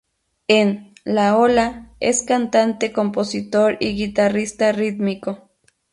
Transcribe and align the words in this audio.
En 0.47 0.95
'"La 1.05 1.37
Ola..." 1.37 1.93
es 1.99 2.23
cantante, 2.23 2.91
compositor 2.91 3.77
y 3.79 3.89
guitarrista 3.93 4.71
rítmico. 4.71 5.51